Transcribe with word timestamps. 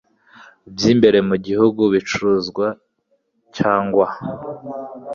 by 0.73 0.83
imbere 0.91 1.19
mu 1.29 1.35
gihugu 1.45 1.81
ibicuruzwa 1.89 2.67
cyangwa 3.57 4.07